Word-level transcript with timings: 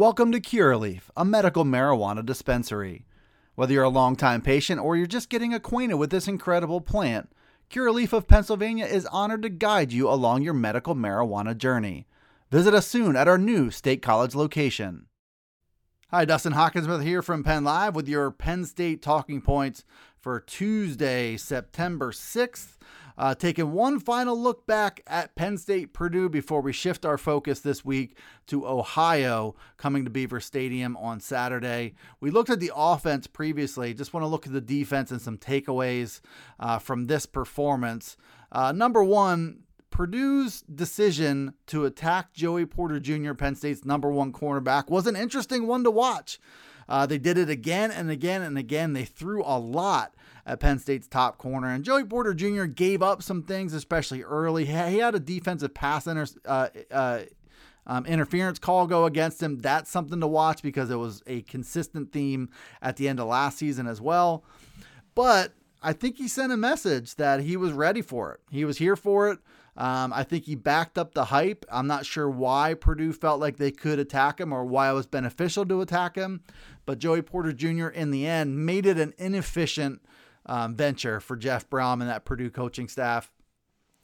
Welcome 0.00 0.32
to 0.32 0.40
Curaleaf, 0.40 1.10
a 1.14 1.26
medical 1.26 1.66
marijuana 1.66 2.24
dispensary. 2.24 3.04
Whether 3.54 3.74
you're 3.74 3.82
a 3.82 3.90
longtime 3.90 4.40
patient 4.40 4.80
or 4.80 4.96
you're 4.96 5.06
just 5.06 5.28
getting 5.28 5.52
acquainted 5.52 5.96
with 5.96 6.08
this 6.08 6.26
incredible 6.26 6.80
plant, 6.80 7.30
Curaleaf 7.70 8.14
of 8.14 8.26
Pennsylvania 8.26 8.86
is 8.86 9.04
honored 9.04 9.42
to 9.42 9.50
guide 9.50 9.92
you 9.92 10.08
along 10.08 10.40
your 10.40 10.54
medical 10.54 10.94
marijuana 10.94 11.54
journey. 11.54 12.06
Visit 12.50 12.72
us 12.72 12.86
soon 12.86 13.14
at 13.14 13.28
our 13.28 13.36
new 13.36 13.70
State 13.70 14.00
College 14.00 14.34
location. 14.34 15.04
Hi, 16.10 16.24
Dustin 16.24 16.54
Hockensmith 16.54 17.04
here 17.04 17.20
from 17.20 17.44
Penn 17.44 17.64
Live 17.64 17.94
with 17.94 18.08
your 18.08 18.30
Penn 18.30 18.64
State 18.64 19.02
talking 19.02 19.42
points 19.42 19.84
for 20.18 20.40
Tuesday, 20.40 21.36
September 21.36 22.10
6th. 22.10 22.78
Uh, 23.18 23.34
taking 23.34 23.72
one 23.72 24.00
final 24.00 24.40
look 24.40 24.66
back 24.66 25.02
at 25.06 25.34
Penn 25.34 25.58
State 25.58 25.92
Purdue 25.92 26.28
before 26.28 26.60
we 26.60 26.72
shift 26.72 27.04
our 27.04 27.18
focus 27.18 27.60
this 27.60 27.84
week 27.84 28.16
to 28.46 28.66
Ohio 28.66 29.54
coming 29.76 30.04
to 30.04 30.10
Beaver 30.10 30.40
Stadium 30.40 30.96
on 30.96 31.20
Saturday. 31.20 31.94
We 32.20 32.30
looked 32.30 32.50
at 32.50 32.60
the 32.60 32.72
offense 32.74 33.26
previously. 33.26 33.94
Just 33.94 34.12
want 34.12 34.24
to 34.24 34.28
look 34.28 34.46
at 34.46 34.52
the 34.52 34.60
defense 34.60 35.10
and 35.10 35.20
some 35.20 35.38
takeaways 35.38 36.20
uh, 36.58 36.78
from 36.78 37.06
this 37.06 37.26
performance. 37.26 38.16
Uh, 38.52 38.72
number 38.72 39.04
one, 39.04 39.64
Purdue's 39.90 40.62
decision 40.62 41.54
to 41.66 41.84
attack 41.84 42.32
Joey 42.32 42.64
Porter 42.64 43.00
Jr., 43.00 43.34
Penn 43.34 43.54
State's 43.54 43.84
number 43.84 44.10
one 44.10 44.32
cornerback, 44.32 44.88
was 44.88 45.06
an 45.06 45.16
interesting 45.16 45.66
one 45.66 45.84
to 45.84 45.90
watch. 45.90 46.40
Uh, 46.88 47.06
they 47.06 47.18
did 47.18 47.38
it 47.38 47.48
again 47.48 47.90
and 47.90 48.10
again 48.10 48.42
and 48.42 48.58
again. 48.58 48.92
They 48.92 49.04
threw 49.04 49.42
a 49.44 49.58
lot 49.58 50.14
at 50.46 50.60
Penn 50.60 50.78
State's 50.78 51.06
top 51.06 51.38
corner, 51.38 51.68
and 51.68 51.84
Joey 51.84 52.04
Porter 52.04 52.34
Jr. 52.34 52.64
gave 52.64 53.02
up 53.02 53.22
some 53.22 53.42
things, 53.42 53.74
especially 53.74 54.22
early. 54.22 54.66
He 54.66 54.98
had 54.98 55.14
a 55.14 55.20
defensive 55.20 55.74
pass 55.74 56.06
inter- 56.06 56.26
uh, 56.44 56.68
uh, 56.90 57.20
um, 57.86 58.06
interference 58.06 58.58
call 58.58 58.86
go 58.86 59.04
against 59.04 59.42
him. 59.42 59.58
That's 59.58 59.90
something 59.90 60.20
to 60.20 60.26
watch 60.26 60.62
because 60.62 60.90
it 60.90 60.96
was 60.96 61.22
a 61.26 61.42
consistent 61.42 62.12
theme 62.12 62.50
at 62.80 62.96
the 62.96 63.08
end 63.08 63.20
of 63.20 63.26
last 63.26 63.58
season 63.58 63.86
as 63.86 64.00
well. 64.00 64.44
But 65.14 65.52
I 65.82 65.92
think 65.92 66.16
he 66.16 66.28
sent 66.28 66.52
a 66.52 66.56
message 66.56 67.16
that 67.16 67.40
he 67.40 67.56
was 67.56 67.72
ready 67.72 68.02
for 68.02 68.32
it. 68.32 68.40
He 68.50 68.64
was 68.64 68.78
here 68.78 68.96
for 68.96 69.30
it. 69.30 69.38
Um, 69.76 70.12
I 70.12 70.24
think 70.24 70.44
he 70.44 70.56
backed 70.56 70.98
up 70.98 71.14
the 71.14 71.26
hype. 71.26 71.64
I'm 71.70 71.86
not 71.86 72.04
sure 72.04 72.28
why 72.28 72.74
Purdue 72.74 73.12
felt 73.12 73.40
like 73.40 73.56
they 73.56 73.70
could 73.70 73.98
attack 73.98 74.38
him 74.40 74.52
or 74.52 74.64
why 74.64 74.90
it 74.90 74.94
was 74.94 75.06
beneficial 75.06 75.64
to 75.66 75.80
attack 75.80 76.16
him. 76.16 76.42
But 76.84 76.98
Joey 76.98 77.22
Porter 77.22 77.52
Jr. 77.52 77.88
in 77.88 78.10
the 78.10 78.26
end 78.26 78.66
made 78.66 78.84
it 78.84 78.98
an 78.98 79.14
inefficient 79.16 80.02
um, 80.50 80.74
venture 80.74 81.20
for 81.20 81.36
Jeff 81.36 81.70
Brohm 81.70 82.00
and 82.00 82.10
that 82.10 82.24
Purdue 82.24 82.50
coaching 82.50 82.88
staff. 82.88 83.30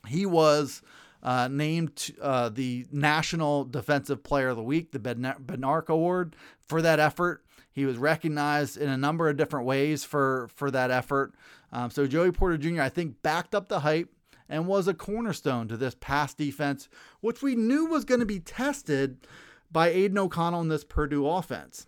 He 0.06 0.24
was 0.24 0.80
uh, 1.20 1.48
named 1.48 2.12
uh, 2.22 2.50
the 2.50 2.86
National 2.92 3.64
Defensive 3.64 4.22
Player 4.22 4.50
of 4.50 4.56
the 4.56 4.62
Week, 4.62 4.92
the 4.92 5.00
Bednarik 5.00 5.88
Award, 5.88 6.36
for 6.60 6.80
that 6.80 7.00
effort. 7.00 7.44
He 7.72 7.84
was 7.84 7.98
recognized 7.98 8.76
in 8.76 8.88
a 8.88 8.96
number 8.96 9.28
of 9.28 9.36
different 9.36 9.66
ways 9.66 10.04
for 10.04 10.48
for 10.54 10.70
that 10.70 10.92
effort. 10.92 11.34
Um, 11.72 11.90
so 11.90 12.06
Joey 12.06 12.30
Porter 12.30 12.56
Jr. 12.56 12.80
I 12.80 12.88
think 12.88 13.20
backed 13.22 13.54
up 13.54 13.68
the 13.68 13.80
hype 13.80 14.08
and 14.48 14.68
was 14.68 14.86
a 14.86 14.94
cornerstone 14.94 15.66
to 15.66 15.76
this 15.76 15.96
pass 15.98 16.32
defense, 16.32 16.88
which 17.20 17.42
we 17.42 17.56
knew 17.56 17.86
was 17.86 18.04
going 18.04 18.20
to 18.20 18.26
be 18.26 18.38
tested 18.38 19.26
by 19.70 19.88
Aidan 19.88 20.18
O'Connell 20.18 20.60
in 20.60 20.68
this 20.68 20.84
Purdue 20.84 21.26
offense. 21.26 21.86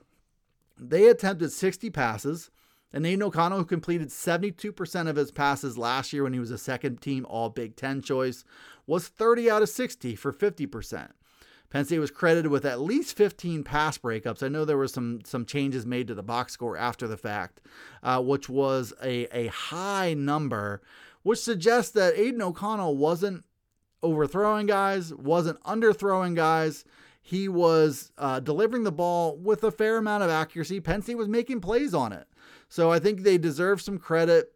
They 0.76 1.06
attempted 1.06 1.52
60 1.52 1.90
passes, 1.90 2.50
and 2.92 3.06
Aidan 3.06 3.22
O'Connell, 3.22 3.58
who 3.58 3.64
completed 3.64 4.08
72% 4.08 5.08
of 5.08 5.16
his 5.16 5.30
passes 5.30 5.76
last 5.76 6.12
year 6.12 6.22
when 6.22 6.32
he 6.32 6.40
was 6.40 6.50
a 6.50 6.58
second 6.58 7.00
team 7.00 7.26
All 7.28 7.50
Big 7.50 7.76
Ten 7.76 8.00
choice, 8.00 8.44
was 8.86 9.08
30 9.08 9.50
out 9.50 9.62
of 9.62 9.68
60 9.68 10.16
for 10.16 10.32
50%. 10.32 11.10
Penn 11.70 11.84
State 11.84 11.98
was 11.98 12.10
credited 12.10 12.50
with 12.50 12.64
at 12.64 12.80
least 12.80 13.14
15 13.14 13.62
pass 13.62 13.98
breakups. 13.98 14.42
I 14.42 14.48
know 14.48 14.64
there 14.64 14.78
were 14.78 14.88
some 14.88 15.20
some 15.26 15.44
changes 15.44 15.84
made 15.84 16.08
to 16.08 16.14
the 16.14 16.22
box 16.22 16.54
score 16.54 16.78
after 16.78 17.06
the 17.06 17.18
fact, 17.18 17.60
uh, 18.02 18.22
which 18.22 18.48
was 18.48 18.94
a, 19.02 19.26
a 19.38 19.48
high 19.48 20.14
number 20.14 20.80
which 21.22 21.40
suggests 21.40 21.92
that 21.92 22.18
Aidan 22.18 22.40
O'Connell 22.40 22.96
wasn't 22.96 23.44
overthrowing 24.02 24.66
guys, 24.66 25.12
wasn't 25.12 25.62
underthrowing 25.62 26.34
guys. 26.34 26.84
He 27.28 27.46
was 27.46 28.10
uh, 28.16 28.40
delivering 28.40 28.84
the 28.84 28.90
ball 28.90 29.36
with 29.36 29.62
a 29.62 29.70
fair 29.70 29.98
amount 29.98 30.22
of 30.22 30.30
accuracy. 30.30 30.80
Penn 30.80 31.02
State 31.02 31.18
was 31.18 31.28
making 31.28 31.60
plays 31.60 31.92
on 31.92 32.10
it. 32.10 32.26
So 32.70 32.90
I 32.90 32.98
think 33.00 33.20
they 33.20 33.36
deserve 33.36 33.82
some 33.82 33.98
credit. 33.98 34.54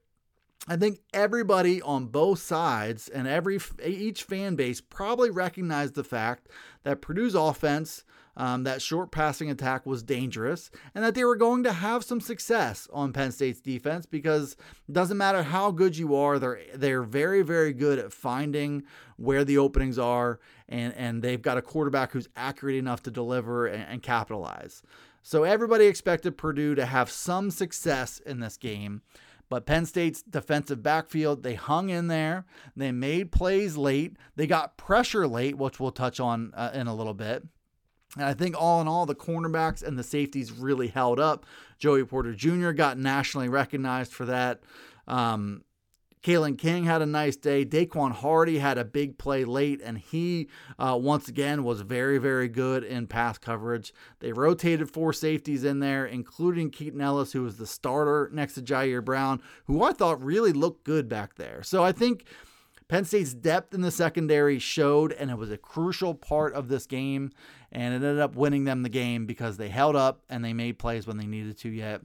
I 0.66 0.76
think 0.76 1.00
everybody 1.12 1.82
on 1.82 2.06
both 2.06 2.38
sides 2.38 3.10
and 3.10 3.28
every 3.28 3.58
each 3.84 4.22
fan 4.22 4.56
base 4.56 4.80
probably 4.80 5.28
recognized 5.28 5.96
the 5.96 6.02
fact 6.02 6.48
that 6.82 7.02
Purdue's 7.02 7.34
offense 7.34 8.04
um, 8.36 8.64
that 8.64 8.80
short 8.80 9.10
passing 9.10 9.50
attack 9.50 9.84
was 9.84 10.02
dangerous 10.02 10.70
and 10.94 11.04
that 11.04 11.14
they 11.14 11.24
were 11.24 11.36
going 11.36 11.62
to 11.64 11.72
have 11.72 12.04
some 12.04 12.20
success 12.20 12.88
on 12.92 13.12
Penn 13.12 13.32
State's 13.32 13.60
defense 13.60 14.06
because 14.06 14.56
it 14.88 14.92
doesn't 14.92 15.18
matter 15.18 15.42
how 15.42 15.70
good 15.70 15.96
you 15.96 16.14
are, 16.14 16.38
they're 16.38 16.60
they're 16.74 17.02
very 17.02 17.42
very 17.42 17.72
good 17.72 17.98
at 17.98 18.12
finding 18.12 18.82
where 19.16 19.44
the 19.44 19.58
openings 19.58 19.98
are 19.98 20.40
and 20.68 20.94
and 20.94 21.22
they've 21.22 21.42
got 21.42 21.58
a 21.58 21.62
quarterback 21.62 22.12
who's 22.12 22.28
accurate 22.36 22.76
enough 22.76 23.02
to 23.02 23.10
deliver 23.10 23.66
and, 23.66 23.84
and 23.88 24.02
capitalize. 24.02 24.82
So 25.22 25.44
everybody 25.44 25.86
expected 25.86 26.36
Purdue 26.36 26.74
to 26.74 26.86
have 26.86 27.10
some 27.10 27.50
success 27.50 28.18
in 28.18 28.40
this 28.40 28.56
game. 28.56 29.02
But 29.48 29.66
Penn 29.66 29.84
State's 29.84 30.22
defensive 30.22 30.82
backfield, 30.82 31.42
they 31.42 31.54
hung 31.54 31.90
in 31.90 32.06
there. 32.08 32.46
They 32.74 32.90
made 32.90 33.30
plays 33.30 33.76
late. 33.76 34.16
They 34.34 34.46
got 34.46 34.78
pressure 34.78 35.26
late, 35.28 35.58
which 35.58 35.78
we'll 35.78 35.90
touch 35.90 36.18
on 36.18 36.52
uh, 36.54 36.70
in 36.72 36.86
a 36.86 36.94
little 36.94 37.12
bit. 37.12 37.44
And 38.16 38.26
I 38.26 38.34
think 38.34 38.54
all 38.58 38.80
in 38.80 38.88
all, 38.88 39.06
the 39.06 39.14
cornerbacks 39.14 39.82
and 39.82 39.98
the 39.98 40.02
safeties 40.02 40.52
really 40.52 40.88
held 40.88 41.18
up. 41.18 41.46
Joey 41.78 42.04
Porter 42.04 42.34
Jr. 42.34 42.72
got 42.72 42.98
nationally 42.98 43.48
recognized 43.48 44.12
for 44.12 44.26
that. 44.26 44.60
Um, 45.08 45.64
Kalen 46.22 46.56
King 46.56 46.84
had 46.84 47.02
a 47.02 47.06
nice 47.06 47.34
day. 47.34 47.64
Daequan 47.64 48.12
Hardy 48.12 48.58
had 48.58 48.78
a 48.78 48.84
big 48.84 49.18
play 49.18 49.44
late, 49.44 49.80
and 49.82 49.98
he 49.98 50.48
uh, 50.78 50.96
once 51.00 51.26
again 51.26 51.64
was 51.64 51.80
very, 51.80 52.18
very 52.18 52.48
good 52.48 52.84
in 52.84 53.08
pass 53.08 53.38
coverage. 53.38 53.92
They 54.20 54.32
rotated 54.32 54.88
four 54.88 55.12
safeties 55.12 55.64
in 55.64 55.80
there, 55.80 56.06
including 56.06 56.70
Keaton 56.70 57.00
Ellis, 57.00 57.32
who 57.32 57.42
was 57.42 57.56
the 57.56 57.66
starter 57.66 58.30
next 58.32 58.54
to 58.54 58.62
Ji'Ayir 58.62 59.04
Brown, 59.04 59.42
who 59.66 59.82
I 59.82 59.92
thought 59.92 60.22
really 60.22 60.52
looked 60.52 60.84
good 60.84 61.08
back 61.08 61.34
there. 61.34 61.64
So 61.64 61.82
I 61.82 61.90
think 61.90 62.26
Penn 62.92 63.06
State's 63.06 63.32
depth 63.32 63.72
in 63.72 63.80
the 63.80 63.90
secondary 63.90 64.58
showed, 64.58 65.12
and 65.12 65.30
it 65.30 65.38
was 65.38 65.50
a 65.50 65.56
crucial 65.56 66.12
part 66.12 66.52
of 66.52 66.68
this 66.68 66.84
game. 66.84 67.30
And 67.72 67.94
it 67.94 68.06
ended 68.06 68.18
up 68.18 68.36
winning 68.36 68.64
them 68.64 68.82
the 68.82 68.90
game 68.90 69.24
because 69.24 69.56
they 69.56 69.70
held 69.70 69.96
up 69.96 70.20
and 70.28 70.44
they 70.44 70.52
made 70.52 70.78
plays 70.78 71.06
when 71.06 71.16
they 71.16 71.24
needed 71.24 71.56
to 71.60 71.70
yet. 71.70 72.02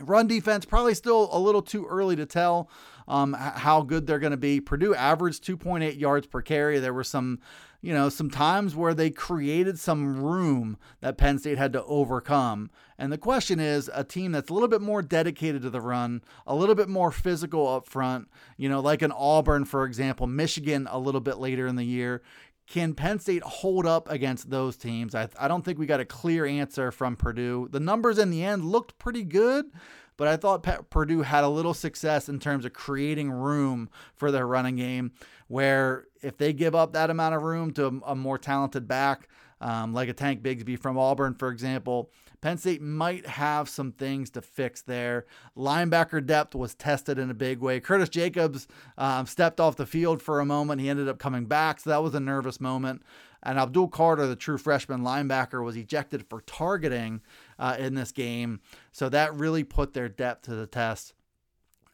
Run 0.00 0.26
defense, 0.26 0.64
probably 0.64 0.94
still 0.94 1.28
a 1.30 1.38
little 1.38 1.62
too 1.62 1.86
early 1.86 2.16
to 2.16 2.26
tell 2.26 2.68
um, 3.10 3.34
how 3.34 3.82
good 3.82 4.06
they're 4.06 4.18
going 4.18 4.30
to 4.30 4.36
be. 4.36 4.60
Purdue 4.60 4.94
averaged 4.94 5.44
2.8 5.44 5.98
yards 5.98 6.26
per 6.26 6.40
carry. 6.40 6.78
There 6.78 6.94
were 6.94 7.04
some 7.04 7.40
you 7.82 7.94
know, 7.94 8.08
some 8.08 8.30
times 8.30 8.76
where 8.76 8.92
they 8.92 9.10
created 9.10 9.78
some 9.78 10.22
room 10.22 10.76
that 11.00 11.16
Penn 11.16 11.38
State 11.38 11.56
had 11.56 11.72
to 11.72 11.84
overcome. 11.84 12.70
And 12.98 13.10
the 13.10 13.18
question 13.18 13.58
is 13.58 13.90
a 13.94 14.04
team 14.04 14.32
that's 14.32 14.50
a 14.50 14.52
little 14.52 14.68
bit 14.68 14.82
more 14.82 15.00
dedicated 15.00 15.62
to 15.62 15.70
the 15.70 15.80
run, 15.80 16.22
a 16.46 16.54
little 16.54 16.74
bit 16.74 16.88
more 16.88 17.10
physical 17.10 17.66
up 17.66 17.86
front, 17.86 18.28
you 18.58 18.68
know, 18.68 18.80
like 18.80 19.00
an 19.00 19.12
Auburn, 19.12 19.64
for 19.64 19.84
example, 19.84 20.26
Michigan 20.26 20.86
a 20.90 20.98
little 20.98 21.22
bit 21.22 21.38
later 21.38 21.66
in 21.66 21.76
the 21.76 21.84
year. 21.84 22.22
Can 22.66 22.94
Penn 22.94 23.18
State 23.18 23.42
hold 23.42 23.86
up 23.86 24.08
against 24.10 24.50
those 24.50 24.76
teams? 24.76 25.14
I, 25.14 25.28
I 25.38 25.48
don't 25.48 25.64
think 25.64 25.78
we 25.78 25.86
got 25.86 26.00
a 26.00 26.04
clear 26.04 26.44
answer 26.44 26.92
from 26.92 27.16
Purdue. 27.16 27.68
The 27.72 27.80
numbers 27.80 28.18
in 28.18 28.30
the 28.30 28.44
end 28.44 28.64
looked 28.64 28.98
pretty 28.98 29.24
good, 29.24 29.72
but 30.20 30.28
I 30.28 30.36
thought 30.36 30.90
Purdue 30.90 31.22
had 31.22 31.44
a 31.44 31.48
little 31.48 31.72
success 31.72 32.28
in 32.28 32.40
terms 32.40 32.66
of 32.66 32.74
creating 32.74 33.30
room 33.30 33.88
for 34.16 34.30
their 34.30 34.46
running 34.46 34.76
game. 34.76 35.12
Where 35.48 36.08
if 36.20 36.36
they 36.36 36.52
give 36.52 36.74
up 36.74 36.92
that 36.92 37.08
amount 37.08 37.36
of 37.36 37.42
room 37.42 37.72
to 37.72 37.86
a, 37.86 38.10
a 38.10 38.14
more 38.14 38.36
talented 38.36 38.86
back, 38.86 39.30
um, 39.62 39.94
like 39.94 40.10
a 40.10 40.12
Tank 40.12 40.42
Bigsby 40.42 40.78
from 40.78 40.98
Auburn, 40.98 41.32
for 41.32 41.48
example, 41.48 42.10
Penn 42.40 42.56
State 42.56 42.80
might 42.80 43.26
have 43.26 43.68
some 43.68 43.92
things 43.92 44.30
to 44.30 44.40
fix 44.40 44.80
there. 44.80 45.26
Linebacker 45.56 46.24
depth 46.24 46.54
was 46.54 46.74
tested 46.74 47.18
in 47.18 47.30
a 47.30 47.34
big 47.34 47.60
way. 47.60 47.80
Curtis 47.80 48.08
Jacobs 48.08 48.66
um, 48.96 49.26
stepped 49.26 49.60
off 49.60 49.76
the 49.76 49.84
field 49.84 50.22
for 50.22 50.40
a 50.40 50.46
moment. 50.46 50.80
He 50.80 50.88
ended 50.88 51.08
up 51.08 51.18
coming 51.18 51.44
back, 51.44 51.80
so 51.80 51.90
that 51.90 52.02
was 52.02 52.14
a 52.14 52.20
nervous 52.20 52.58
moment. 52.58 53.02
And 53.42 53.58
Abdul 53.58 53.88
Carter, 53.88 54.26
the 54.26 54.36
true 54.36 54.56
freshman 54.56 55.02
linebacker, 55.02 55.62
was 55.62 55.76
ejected 55.76 56.26
for 56.28 56.40
targeting 56.42 57.20
uh, 57.58 57.76
in 57.78 57.94
this 57.94 58.12
game. 58.12 58.60
So 58.90 59.10
that 59.10 59.34
really 59.34 59.64
put 59.64 59.92
their 59.92 60.08
depth 60.08 60.42
to 60.46 60.54
the 60.54 60.66
test. 60.66 61.12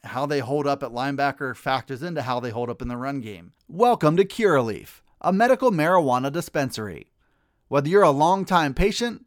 How 0.04 0.26
they 0.26 0.38
hold 0.38 0.68
up 0.68 0.84
at 0.84 0.90
linebacker 0.90 1.56
factors 1.56 2.04
into 2.04 2.22
how 2.22 2.38
they 2.38 2.50
hold 2.50 2.70
up 2.70 2.80
in 2.80 2.86
the 2.86 2.96
run 2.96 3.20
game. 3.20 3.52
Welcome 3.68 4.16
to 4.16 4.24
Curaleaf, 4.24 5.00
a 5.20 5.32
medical 5.32 5.72
marijuana 5.72 6.30
dispensary. 6.30 7.10
Whether 7.66 7.88
you're 7.88 8.02
a 8.02 8.10
longtime 8.10 8.74
patient 8.74 9.26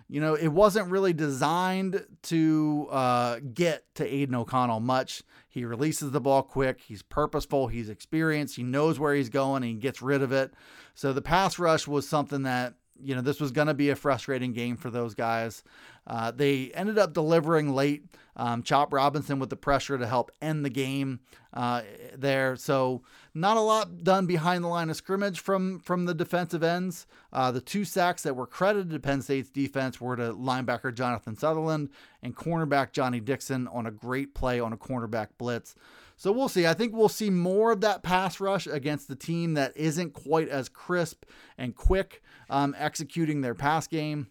you 0.11 0.19
know, 0.19 0.33
it 0.33 0.49
wasn't 0.49 0.91
really 0.91 1.13
designed 1.13 2.05
to 2.23 2.87
uh, 2.91 3.39
get 3.53 3.85
to 3.95 4.05
Aidan 4.05 4.35
O'Connell 4.35 4.81
much. 4.81 5.23
He 5.47 5.63
releases 5.63 6.11
the 6.11 6.19
ball 6.19 6.43
quick. 6.43 6.81
He's 6.81 7.01
purposeful. 7.01 7.69
He's 7.69 7.87
experienced. 7.87 8.57
He 8.57 8.63
knows 8.63 8.99
where 8.99 9.15
he's 9.15 9.29
going 9.29 9.63
and 9.63 9.71
he 9.71 9.77
gets 9.77 10.01
rid 10.01 10.21
of 10.21 10.33
it. 10.33 10.53
So 10.95 11.13
the 11.13 11.21
pass 11.21 11.57
rush 11.57 11.87
was 11.87 12.09
something 12.09 12.43
that 12.43 12.73
you 13.03 13.15
know, 13.15 13.21
this 13.21 13.39
was 13.39 13.51
going 13.51 13.67
to 13.67 13.73
be 13.73 13.89
a 13.89 13.95
frustrating 13.95 14.53
game 14.53 14.77
for 14.77 14.89
those 14.89 15.13
guys. 15.13 15.63
Uh, 16.07 16.31
they 16.31 16.71
ended 16.73 16.97
up 16.97 17.13
delivering 17.13 17.73
late. 17.73 18.05
Um, 18.35 18.63
Chop 18.63 18.93
Robinson 18.93 19.39
with 19.39 19.49
the 19.49 19.57
pressure 19.57 19.97
to 19.97 20.07
help 20.07 20.31
end 20.41 20.63
the 20.63 20.69
game 20.69 21.19
uh, 21.53 21.81
there. 22.17 22.55
So 22.55 23.03
not 23.33 23.57
a 23.57 23.61
lot 23.61 24.03
done 24.03 24.25
behind 24.25 24.63
the 24.63 24.69
line 24.69 24.89
of 24.89 24.95
scrimmage 24.95 25.41
from 25.41 25.79
from 25.79 26.05
the 26.05 26.13
defensive 26.13 26.63
ends. 26.63 27.07
Uh, 27.33 27.51
the 27.51 27.61
two 27.61 27.83
sacks 27.83 28.23
that 28.23 28.35
were 28.35 28.47
credited 28.47 28.91
to 28.91 28.99
Penn 28.99 29.21
State's 29.21 29.49
defense 29.49 29.99
were 29.99 30.15
to 30.15 30.33
linebacker 30.33 30.93
Jonathan 30.93 31.35
Sutherland 31.35 31.89
and 32.23 32.35
cornerback 32.35 32.93
Johnny 32.93 33.19
Dixon 33.19 33.67
on 33.67 33.85
a 33.85 33.91
great 33.91 34.33
play 34.33 34.59
on 34.59 34.73
a 34.73 34.77
cornerback 34.77 35.27
blitz. 35.37 35.75
So 36.21 36.31
we'll 36.31 36.49
see. 36.49 36.67
I 36.67 36.75
think 36.75 36.93
we'll 36.93 37.09
see 37.09 37.31
more 37.31 37.71
of 37.71 37.81
that 37.81 38.03
pass 38.03 38.39
rush 38.39 38.67
against 38.67 39.07
the 39.07 39.15
team 39.15 39.55
that 39.55 39.75
isn't 39.75 40.13
quite 40.13 40.49
as 40.49 40.69
crisp 40.69 41.25
and 41.57 41.75
quick 41.75 42.21
um, 42.47 42.75
executing 42.77 43.41
their 43.41 43.55
pass 43.55 43.87
game. 43.87 44.27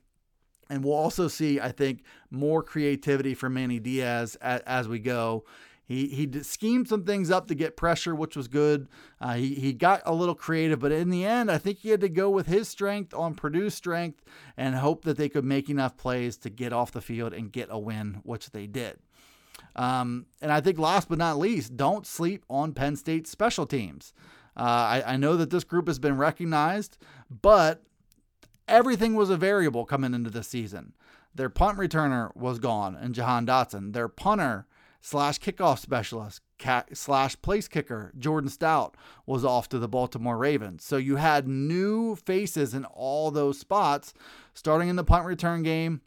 And 0.69 0.85
we'll 0.85 0.95
also 0.95 1.27
see, 1.27 1.59
I 1.59 1.73
think, 1.73 2.05
more 2.31 2.63
creativity 2.63 3.35
from 3.35 3.55
Manny 3.55 3.81
Diaz 3.81 4.37
as, 4.37 4.61
as 4.61 4.87
we 4.87 5.01
go. 5.01 5.45
He, 5.85 6.07
he 6.07 6.31
schemed 6.45 6.87
some 6.87 7.03
things 7.03 7.29
up 7.29 7.49
to 7.49 7.57
get 7.57 7.77
pressure, 7.77 8.15
which 8.15 8.37
was 8.37 8.47
good. 8.47 8.87
Uh, 9.21 9.35
he, 9.35 9.57
he 9.57 9.73
got 9.73 10.01
a 10.07 10.15
little 10.15 10.37
creative, 10.37 10.79
but 10.79 10.93
in 10.93 11.11
the 11.11 11.25
end, 11.25 11.51
I 11.51 11.59
think 11.59 11.79
he 11.79 11.89
had 11.89 12.03
to 12.03 12.09
go 12.09 12.31
with 12.31 12.47
his 12.47 12.69
strength 12.69 13.13
on 13.13 13.35
Purdue's 13.35 13.75
strength 13.75 14.23
and 14.57 14.77
hope 14.77 15.05
that 15.07 15.17
they 15.17 15.29
could 15.29 15.45
make 15.45 15.69
enough 15.69 15.97
plays 15.97 16.37
to 16.37 16.51
get 16.51 16.73
off 16.73 16.93
the 16.93 17.01
field 17.01 17.35
and 17.35 17.51
get 17.51 17.67
a 17.69 17.81
win, 17.81 18.21
which 18.23 18.51
they 18.51 18.69
did. 18.69 19.01
Um, 19.76 20.26
and 20.40 20.52
I 20.52 20.61
think 20.61 20.78
last 20.78 21.08
but 21.08 21.19
not 21.19 21.38
least, 21.38 21.76
don't 21.76 22.06
sleep 22.06 22.44
on 22.49 22.72
Penn 22.72 22.96
State's 22.96 23.31
special 23.31 23.67
teams. 23.67 24.12
Uh, 24.56 24.62
I, 24.62 25.02
I 25.06 25.17
know 25.17 25.37
that 25.37 25.50
this 25.50 25.64
group 25.64 25.87
has 25.87 25.99
been 25.99 26.17
recognized, 26.17 26.99
but 27.31 27.82
everything 28.69 29.14
was 29.14 29.31
a 29.31 29.37
variable 29.37 29.84
coming 29.84 30.14
into 30.14 30.31
the 30.31 30.43
season. 30.43 30.94
Their 31.34 31.49
punt 31.50 31.78
returner 31.78 32.34
was 32.37 32.58
gone, 32.58 32.96
and 32.96 33.14
Jahan 33.14 33.46
Dotson. 33.46 33.93
Their 33.93 34.08
punter 34.08 34.67
slash 35.00 35.38
kickoff 35.38 35.78
specialist 35.78 36.43
slash 36.93 37.40
place 37.40 37.69
kicker 37.69 38.12
Jordan 38.19 38.50
Stout 38.50 38.96
was 39.25 39.44
off 39.44 39.69
to 39.70 39.78
the 39.78 39.88
Baltimore 39.88 40.37
Ravens. 40.37 40.84
So 40.84 40.96
you 40.96 41.17
had 41.17 41.49
new 41.49 42.17
faces 42.17 42.75
in 42.75 42.84
all 42.84 43.31
those 43.31 43.58
spots, 43.58 44.12
starting 44.52 44.88
in 44.88 44.96
the 44.96 45.05
punt 45.05 45.25
return 45.25 45.62
game 45.62 46.02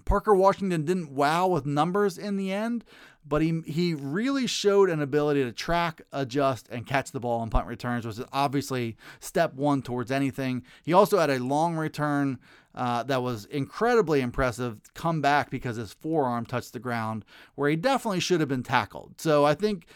Parker 0.00 0.34
Washington 0.34 0.84
didn't 0.84 1.12
wow 1.12 1.46
with 1.46 1.66
numbers 1.66 2.18
in 2.18 2.36
the 2.36 2.52
end, 2.52 2.84
but 3.26 3.42
he 3.42 3.62
he 3.66 3.94
really 3.94 4.46
showed 4.46 4.90
an 4.90 5.00
ability 5.00 5.44
to 5.44 5.52
track, 5.52 6.02
adjust, 6.12 6.68
and 6.70 6.86
catch 6.86 7.12
the 7.12 7.20
ball 7.20 7.40
on 7.40 7.50
punt 7.50 7.66
returns, 7.66 8.06
which 8.06 8.18
is 8.18 8.24
obviously 8.32 8.96
step 9.20 9.54
one 9.54 9.82
towards 9.82 10.10
anything. 10.10 10.64
He 10.82 10.92
also 10.92 11.18
had 11.18 11.30
a 11.30 11.38
long 11.38 11.76
return 11.76 12.38
uh, 12.74 13.02
that 13.04 13.22
was 13.22 13.44
incredibly 13.46 14.20
impressive, 14.20 14.80
come 14.94 15.20
back 15.20 15.50
because 15.50 15.76
his 15.76 15.92
forearm 15.92 16.46
touched 16.46 16.72
the 16.72 16.78
ground, 16.78 17.24
where 17.54 17.68
he 17.68 17.76
definitely 17.76 18.20
should 18.20 18.40
have 18.40 18.48
been 18.48 18.62
tackled. 18.62 19.20
So 19.20 19.44
I 19.44 19.54
think 19.54 19.86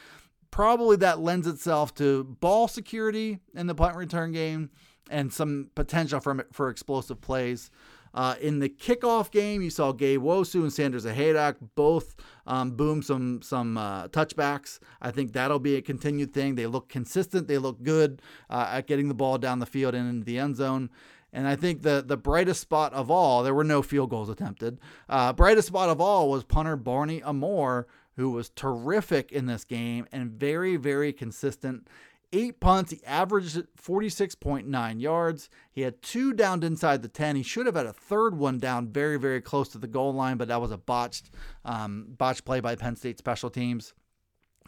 probably 0.50 0.96
that 0.96 1.20
lends 1.20 1.46
itself 1.46 1.94
to 1.94 2.24
ball 2.24 2.68
security 2.68 3.40
in 3.54 3.66
the 3.66 3.74
punt 3.74 3.96
return 3.96 4.32
game 4.32 4.70
and 5.10 5.32
some 5.32 5.70
potential 5.74 6.20
for 6.20 6.46
for 6.52 6.68
explosive 6.68 7.20
plays. 7.20 7.70
Uh, 8.16 8.34
in 8.40 8.60
the 8.60 8.68
kickoff 8.70 9.30
game, 9.30 9.60
you 9.60 9.68
saw 9.68 9.92
Gabe 9.92 10.22
Nwosu 10.22 10.62
and 10.62 10.72
Sander 10.72 10.98
Sahaydak 10.98 11.56
both 11.74 12.16
um, 12.46 12.70
boom 12.70 13.02
some 13.02 13.42
some 13.42 13.76
uh, 13.76 14.08
touchbacks. 14.08 14.78
I 15.02 15.10
think 15.10 15.34
that'll 15.34 15.58
be 15.58 15.76
a 15.76 15.82
continued 15.82 16.32
thing. 16.32 16.54
They 16.54 16.66
look 16.66 16.88
consistent. 16.88 17.46
They 17.46 17.58
look 17.58 17.82
good 17.82 18.22
uh, 18.48 18.68
at 18.72 18.86
getting 18.86 19.08
the 19.08 19.14
ball 19.14 19.36
down 19.36 19.58
the 19.58 19.66
field 19.66 19.94
and 19.94 20.08
into 20.08 20.24
the 20.24 20.38
end 20.38 20.56
zone. 20.56 20.88
And 21.30 21.46
I 21.46 21.56
think 21.56 21.82
the 21.82 22.02
the 22.04 22.16
brightest 22.16 22.62
spot 22.62 22.94
of 22.94 23.10
all, 23.10 23.42
there 23.42 23.54
were 23.54 23.64
no 23.64 23.82
field 23.82 24.08
goals 24.08 24.30
attempted. 24.30 24.78
Uh, 25.10 25.34
brightest 25.34 25.68
spot 25.68 25.90
of 25.90 26.00
all 26.00 26.30
was 26.30 26.42
punter 26.42 26.76
Barney 26.76 27.22
Amor, 27.22 27.86
who 28.16 28.30
was 28.30 28.48
terrific 28.48 29.30
in 29.30 29.44
this 29.44 29.64
game 29.64 30.06
and 30.10 30.30
very 30.30 30.76
very 30.76 31.12
consistent 31.12 31.86
eight 32.32 32.60
punts. 32.60 32.92
He 32.92 33.00
averaged 33.04 33.62
46.9 33.80 35.00
yards. 35.00 35.48
He 35.72 35.82
had 35.82 36.02
two 36.02 36.32
downed 36.32 36.64
inside 36.64 37.02
the 37.02 37.08
10. 37.08 37.36
He 37.36 37.42
should 37.42 37.66
have 37.66 37.76
had 37.76 37.86
a 37.86 37.92
third 37.92 38.36
one 38.36 38.58
down 38.58 38.88
very, 38.88 39.18
very 39.18 39.40
close 39.40 39.68
to 39.70 39.78
the 39.78 39.86
goal 39.86 40.12
line, 40.12 40.36
but 40.36 40.48
that 40.48 40.60
was 40.60 40.70
a 40.70 40.78
botched, 40.78 41.30
um, 41.64 42.06
botched 42.16 42.44
play 42.44 42.60
by 42.60 42.74
Penn 42.74 42.96
State 42.96 43.18
special 43.18 43.50
teams. 43.50 43.94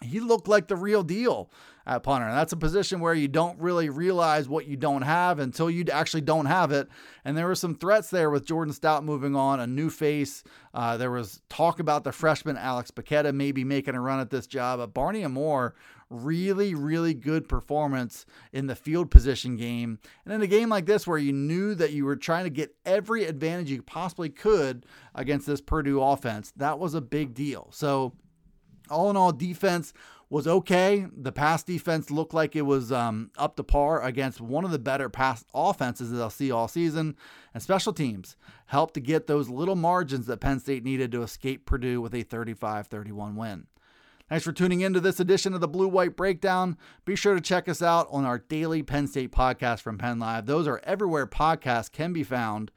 He 0.03 0.21
looked 0.21 0.49
like 0.49 0.69
the 0.69 0.77
real 0.77 1.03
deal 1.03 1.51
at 1.89 2.03
punter. 2.03 2.27
And 2.27 2.37
that's 2.37 2.53
a 2.53 2.57
position 2.57 3.01
where 3.01 3.15
you 3.15 3.29
don't 3.29 3.59
really 3.59 3.89
realize 3.89 4.49
what 4.49 4.67
you 4.67 4.77
don't 4.77 5.03
have 5.03 5.39
until 5.39 5.71
you 5.71 5.85
actually 5.91 6.21
don't 6.21 6.47
have 6.47 6.71
it. 6.71 6.89
And 7.25 7.37
there 7.37 7.47
were 7.47 7.55
some 7.55 7.75
threats 7.75 8.11
there 8.11 8.31
with 8.31 8.47
Jordan 8.47 8.75
Stout 8.75 9.05
moving 9.05 9.35
on, 9.35 9.59
a 9.59 9.67
new 9.67 9.89
face. 9.89 10.45
Uh, 10.75 10.97
there 10.99 11.11
was 11.11 11.41
talk 11.49 11.81
about 11.81 12.05
the 12.05 12.13
freshman 12.13 12.59
Alex 12.59 12.91
Bacchetta 12.91 13.33
maybe 13.33 13.65
making 13.65 13.95
a 13.95 14.01
run 14.01 14.21
at 14.21 14.31
this 14.31 14.47
job. 14.47 14.79
But 14.81 14.95
Barney 14.95 15.25
Amor 15.25 15.75
really, 16.11 16.75
really 16.75 17.15
good 17.15 17.49
performance 17.49 18.25
in 18.53 18.67
the 18.67 18.77
field 18.77 19.11
position 19.11 19.57
game. 19.57 19.99
And 20.25 20.33
in 20.33 20.43
a 20.43 20.47
game 20.47 20.69
like 20.69 20.87
this, 20.87 21.07
where 21.07 21.19
you 21.19 21.33
knew 21.33 21.75
that 21.75 21.93
you 21.93 22.05
were 22.05 22.17
trying 22.17 22.45
to 22.45 22.51
get 22.51 22.75
every 22.87 23.25
advantage 23.25 23.71
you 23.71 23.83
possibly 23.83 24.31
could 24.31 24.87
against 25.15 25.47
this 25.47 25.61
Purdue 25.61 26.03
offense, 26.03 26.53
that 26.57 26.79
was 26.79 26.95
a 26.95 27.01
big 27.01 27.35
deal. 27.35 27.69
So, 27.73 28.15
all 28.91 29.11
in 29.11 29.17
all, 29.17 29.33
defense 29.33 29.93
was 30.31 30.47
okay. 30.47 31.07
The 31.17 31.33
pass 31.33 31.63
defense 31.63 32.11
looked 32.11 32.35
like 32.35 32.55
it 32.55 32.63
was 32.63 32.93
um, 32.93 33.31
up 33.39 33.57
to 33.57 33.65
par 33.65 34.03
against 34.03 34.41
one 34.41 34.65
of 34.65 34.71
the 34.71 34.79
better 34.79 35.09
pass 35.09 35.45
offenses 35.55 36.11
that 36.11 36.21
I'll 36.21 36.31
see 36.31 36.51
all 36.51 36.69
season. 36.69 37.17
And 37.55 37.63
special 37.63 37.93
teams 37.93 38.37
helped 38.67 38.95
to 38.95 39.01
get 39.01 39.27
those 39.27 39.49
little 39.49 39.77
margins 39.77 40.27
that 40.27 40.41
Penn 40.41 40.61
State 40.61 40.85
needed 40.85 41.13
to 41.13 41.23
escape 41.23 41.65
Purdue 41.65 42.01
with 42.01 42.15
a 42.15 42.23
35 42.23 42.87
31 42.89 43.37
win. 43.37 43.67
Thanks 44.29 44.45
for 44.45 44.53
tuning 44.53 44.83
in 44.83 44.93
to 44.93 45.01
this 45.01 45.21
edition 45.21 45.55
of 45.55 45.63
the 45.63 45.69
Blue 45.69 45.89
White 45.89 46.15
Breakdown. 46.15 46.77
Be 47.07 47.17
sure 47.17 47.35
to 47.35 47.41
check 47.41 47.67
us 47.67 47.81
out 47.81 48.07
on 48.11 48.27
our 48.27 48.39
daily 48.39 48.83
Penn 48.83 49.07
State 49.07 49.33
podcast 49.33 49.81
from 49.81 49.97
Penn 49.97 50.19
Live. 50.19 50.45
Those 50.45 50.69
are 50.69 50.83
everywhere 50.85 51.27
podcasts 51.27 51.91
can 51.91 52.13
be 52.13 52.23
found. 52.23 52.71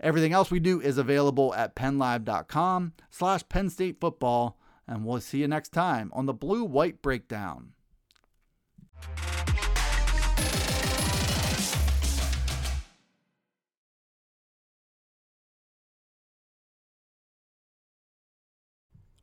Everything 0.00 0.32
else 0.32 0.50
we 0.50 0.58
do 0.58 0.80
is 0.80 0.98
available 0.98 1.54
at 1.54 1.76
pennlive.com 1.76 2.94
slash 3.10 3.48
Penn 3.48 3.70
State 3.70 4.00
football. 4.00 4.58
And 4.86 5.04
we'll 5.04 5.20
see 5.20 5.38
you 5.38 5.48
next 5.48 5.70
time 5.70 6.10
on 6.12 6.26
the 6.26 6.32
Blue 6.32 6.64
White 6.64 7.02
Breakdown. 7.02 7.72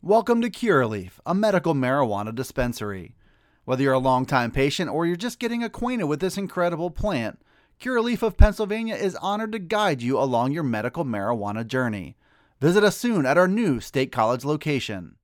Welcome 0.01 0.41
to 0.41 0.49
Curaleaf, 0.49 1.19
a 1.25 1.35
medical 1.35 1.75
marijuana 1.75 2.33
dispensary. 2.33 3.15
Whether 3.65 3.83
you're 3.83 3.93
a 3.93 3.99
longtime 3.99 4.51
patient 4.51 4.89
or 4.89 5.05
you're 5.05 5.17
just 5.17 5.39
getting 5.39 5.61
acquainted 5.61 6.05
with 6.05 6.21
this 6.21 6.37
incredible 6.37 6.89
plant, 6.89 7.41
Curaleaf 7.81 8.23
of 8.23 8.37
Pennsylvania 8.37 8.95
is 8.95 9.17
honored 9.17 9.51
to 9.51 9.59
guide 9.59 10.01
you 10.01 10.17
along 10.17 10.53
your 10.53 10.63
medical 10.63 11.03
marijuana 11.03 11.67
journey. 11.67 12.15
Visit 12.61 12.83
us 12.83 12.95
soon 12.95 13.25
at 13.25 13.37
our 13.37 13.47
new 13.47 13.81
State 13.81 14.11
College 14.11 14.45
location. 14.45 15.17